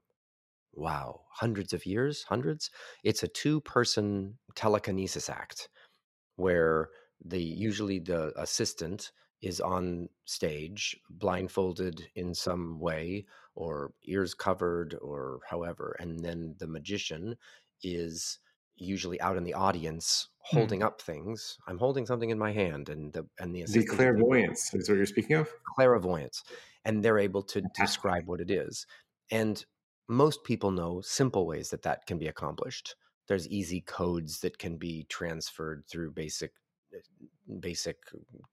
[0.73, 2.71] wow hundreds of years hundreds?
[3.03, 5.69] It's a two person telekinesis act
[6.37, 6.91] where
[7.25, 15.41] the usually the assistant is on stage blindfolded in some way or ears covered or
[15.49, 17.37] however and then the magician
[17.83, 18.39] is
[18.77, 20.67] usually out in the audience Hmm.
[20.67, 24.73] holding up things i'm holding something in my hand and the and the The clairvoyance
[24.75, 25.53] is what you're speaking of.
[25.75, 26.43] clairvoyance
[26.85, 28.87] and they're able to describe what it is
[29.31, 29.65] and
[30.09, 32.95] most people know simple ways that that can be accomplished
[33.29, 36.53] there's easy codes that can be transferred through basic
[36.95, 36.99] uh,
[37.61, 37.97] basic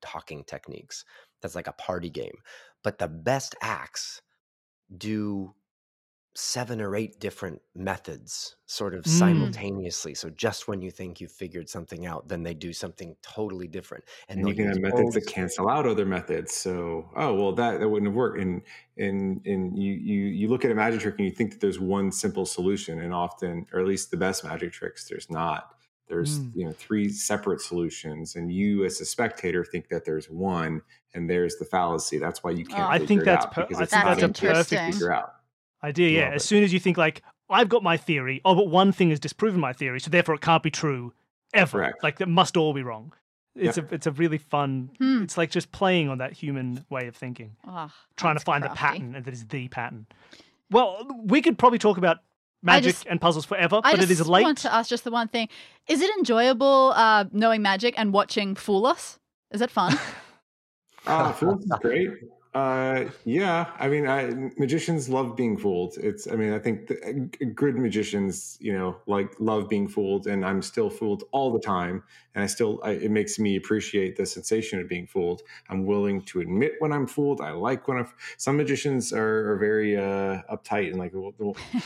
[0.01, 1.05] talking techniques.
[1.41, 2.37] That's like a party game.
[2.83, 4.21] But the best acts
[4.97, 5.53] do
[6.33, 9.07] seven or eight different methods sort of Mm.
[9.09, 13.67] simultaneously so just when you think you've figured something out then they do something totally
[13.67, 16.53] different And, they'll you can have methods that cancel out other methods.
[16.55, 18.39] So, oh well, that that wouldn't have worked.
[18.39, 18.61] And
[18.97, 21.79] and and you you you look at a magic trick and you think that there's
[21.79, 25.75] one simple solution, and often, or at least the best magic tricks, there's not.
[26.07, 26.55] There's Mm.
[26.55, 30.81] you know three separate solutions, and you as a spectator think that there's one,
[31.13, 32.17] and there's the fallacy.
[32.19, 32.81] That's why you can't.
[32.83, 32.87] Oh.
[32.87, 34.93] I think it that's out, per- because I it's think not that's a to perfect-
[34.93, 35.33] figure out.
[35.83, 36.09] Idea.
[36.19, 36.47] Yeah, Love as it.
[36.47, 39.59] soon as you think like I've got my theory, oh, but one thing has disproven
[39.59, 41.13] my theory, so therefore it can't be true
[41.53, 41.79] ever.
[41.79, 42.03] Correct.
[42.03, 43.13] Like that must all be wrong.
[43.55, 44.91] It's a it's a really fun.
[44.97, 45.23] Hmm.
[45.23, 48.69] It's like just playing on that human way of thinking, Ah, trying to find the
[48.69, 50.05] pattern and that is the pattern.
[50.69, 52.19] Well, we could probably talk about
[52.63, 54.43] magic just- and puzzles forever, I but it is late.
[54.43, 55.49] I want to ask just the one thing:
[55.87, 59.19] Is it enjoyable uh, knowing magic and watching Fool Us?
[59.51, 59.99] Is it fun?
[61.07, 62.09] Uh, Fools is great.
[62.53, 65.95] Uh, yeah, I mean, I, magicians love being fooled.
[65.97, 70.45] It's, I mean, I think the, good magicians, you know, like love being fooled, and
[70.45, 72.03] I'm still fooled all the time.
[72.35, 75.43] And I still, I, it makes me appreciate the sensation of being fooled.
[75.69, 77.39] I'm willing to admit when I'm fooled.
[77.39, 78.07] I like when I'm.
[78.37, 81.13] Some magicians are, are very uh, uptight and like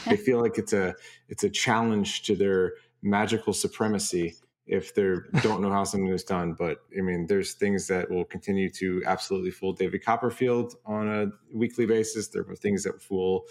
[0.08, 0.96] they feel like it's a,
[1.30, 2.74] it's a challenge to their
[3.04, 4.36] magical supremacy
[4.68, 6.54] if they don't know how something is done.
[6.54, 11.28] But I mean, there's things that will continue to absolutely fool David Copperfield on a
[11.54, 12.30] weekly basis.
[12.30, 13.46] There are things that fool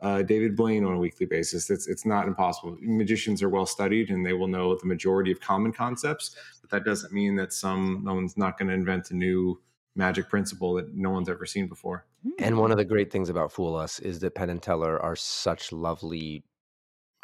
[0.00, 1.68] uh, David Blaine on a weekly basis.
[1.70, 2.76] It's it's not impossible.
[2.80, 6.34] Magicians are well studied and they will know the majority of common concepts.
[6.60, 9.60] But that doesn't mean that some no one's not going to invent a new
[9.96, 12.06] magic principle that no one's ever seen before.
[12.38, 15.16] And one of the great things about Fool Us is that Penn and Teller are
[15.16, 16.44] such lovely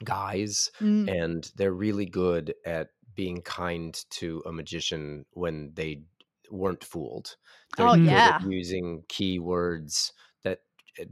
[0.05, 1.09] guys, Mm.
[1.23, 6.03] and they're really good at being kind to a magician when they
[6.51, 7.37] weren't fooled.
[7.77, 8.39] They're Oh, good yeah.
[8.41, 10.13] at using keywords
[10.45, 10.61] that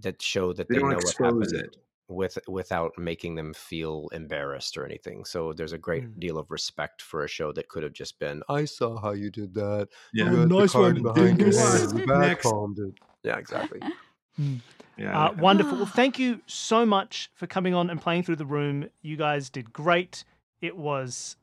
[0.00, 1.76] that show that They they, don't know what expose happened it.
[2.08, 5.24] with without making them feel embarrassed or anything.
[5.24, 6.20] So there's a great Mm.
[6.20, 9.30] deal of respect for a show that could have just been, "I saw how you
[9.30, 9.88] did that.
[10.12, 10.30] Yeah.
[10.30, 12.94] You Nice card one, behind your dingus." back palmed it."
[13.24, 13.80] Yeah, exactly.
[14.96, 15.26] Yeah.
[15.26, 15.76] Uh, wonderful.
[15.76, 18.88] Well, thank you so much for coming on and playing through the room.
[19.02, 20.24] You guys did great.
[20.60, 21.36] It was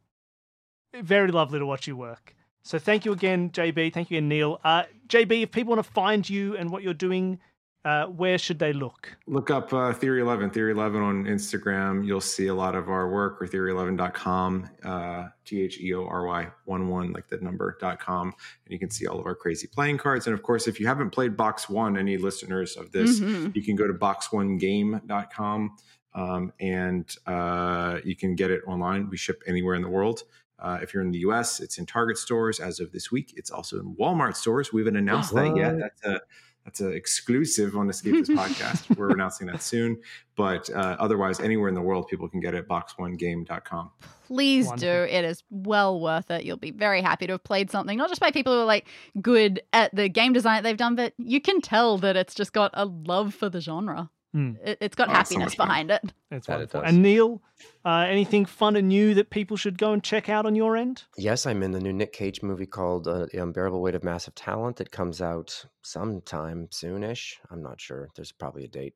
[1.02, 2.36] very lovely to watch you work.
[2.64, 3.94] So thank you again, JB.
[3.94, 4.60] Thank you again, Neil.
[4.64, 7.39] Uh, JB, if people want to find you and what you're doing,
[7.84, 9.18] uh, where should they look?
[9.26, 12.06] Look up uh, Theory 11, Theory 11 on Instagram.
[12.06, 16.28] You'll see a lot of our work or theory11.com, uh, T H E O R
[16.28, 18.28] Y 1 1, like the number.com.
[18.28, 20.28] And you can see all of our crazy playing cards.
[20.28, 23.56] And of course, if you haven't played Box One, any listeners of this, Mhm.
[23.56, 25.76] you can go to box1game.com
[26.14, 29.10] um, and uh, you can get it online.
[29.10, 30.22] We ship anywhere in the world.
[30.62, 33.34] Uh, if you're in the US, it's in Target stores as of this week.
[33.36, 34.72] It's also in Walmart stores.
[34.72, 35.78] We haven't announced that yet.
[35.80, 36.22] That's a
[36.66, 38.95] that's an exclusive on Escape This podcast.
[38.95, 39.99] We're announcing that soon.
[40.36, 43.91] But uh, otherwise, anywhere in the world, people can get it at box1game.com.
[44.28, 45.07] Please Wonderful.
[45.07, 45.12] do.
[45.12, 46.45] It is well worth it.
[46.45, 48.88] You'll be very happy to have played something, not just by people who are like
[49.22, 52.53] good at the game design that they've done, but you can tell that it's just
[52.53, 54.09] got a love for the genre.
[54.34, 54.54] Hmm.
[54.64, 55.68] It, it's got Oh, it's so happiness fun.
[55.68, 56.02] behind it.
[56.32, 56.82] It's That it wonderful.
[56.82, 56.90] does.
[56.94, 57.42] And Neil,
[57.84, 61.04] uh, anything fun and new that people should go and check out on your end?
[61.18, 64.34] Yes, I'm in the new Nick Cage movie called uh, The Unbearable Weight of Massive
[64.36, 67.36] Talent that comes out sometime soonish.
[67.50, 68.10] I'm not sure.
[68.16, 68.96] There's probably a date.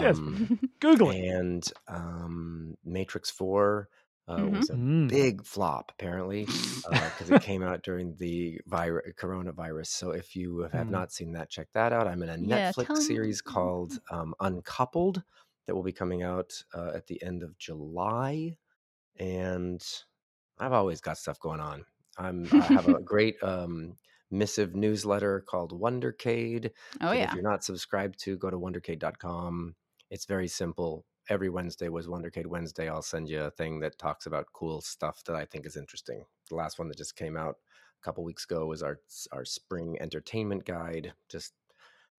[0.00, 0.16] Yes.
[0.18, 1.24] Um, Google it.
[1.24, 3.88] and um, Matrix 4
[4.28, 4.56] uh, Mhm.
[4.58, 5.08] was a Mm.
[5.08, 9.86] big flop apparently because it came out during the vir- coronavirus.
[9.88, 10.90] So if you have Mm.
[10.90, 12.06] not seen that, check that out.
[12.06, 15.22] I'm in a Yeah, Netflix tell me- series called um, Uncoupled
[15.66, 18.56] that will be coming out uh, at the end of July,
[19.16, 19.82] and
[20.58, 21.84] I've always got stuff going on.
[22.16, 23.96] I'm I have a great um,
[24.30, 26.70] missive newsletter called Wondercade.
[27.00, 27.28] Oh, yeah.
[27.28, 29.74] If you're not subscribed to, go to wondercade.com.
[30.10, 31.04] It's very simple.
[31.28, 32.88] Every Wednesday was Wondercade Wednesday.
[32.88, 36.24] I'll send you a thing that talks about cool stuff that I think is interesting.
[36.48, 37.56] The last one that just came out
[38.00, 38.98] a couple weeks ago was our
[39.32, 41.12] our spring entertainment guide.
[41.28, 41.52] Just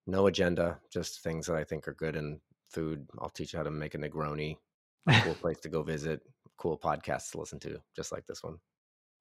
[0.06, 2.38] no agenda, just things that I think are good and
[2.68, 3.06] food.
[3.18, 4.56] I'll teach you how to make a Negroni.
[5.06, 6.20] A cool place to go visit.
[6.56, 8.58] Cool podcasts to listen to, just like this one.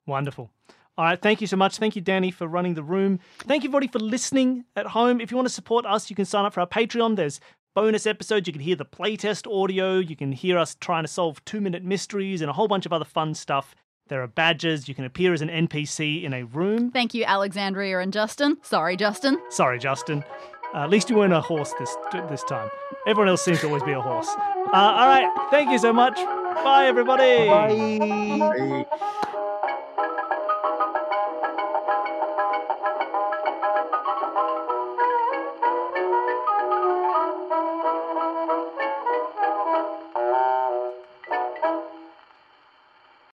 [0.06, 0.52] Wonderful.
[0.98, 1.22] All right.
[1.22, 1.78] Thank you so much.
[1.78, 3.20] Thank you, Danny, for running the room.
[3.40, 5.22] Thank you, everybody, for listening at home.
[5.22, 7.16] If you want to support us, you can sign up for our Patreon.
[7.16, 7.40] There's
[7.80, 8.45] bonus episodes.
[8.45, 9.99] You can hear the playtest audio.
[9.99, 12.91] You can hear us trying to solve two minute mysteries and a whole bunch of
[12.91, 13.73] other fun stuff.
[14.09, 14.89] There are badges.
[14.89, 16.91] You can appear as an NPC in a room.
[16.91, 18.57] Thank you, Alexandria and Justin.
[18.63, 19.38] Sorry, Justin.
[19.49, 20.25] Sorry, Justin.
[20.75, 21.95] Uh, at least you weren't a horse this
[22.27, 22.69] this time.
[23.07, 24.27] Everyone else seems to always be a horse.
[24.27, 25.30] Uh, all right.
[25.49, 26.15] Thank you so much.
[26.15, 27.23] Bye, everybody.
[27.23, 28.86] Hey.